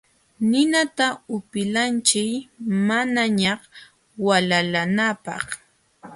Ninata 0.51 1.07
upilachiy 1.35 2.31
manañaq 2.87 3.61
walananapaq. 4.25 5.45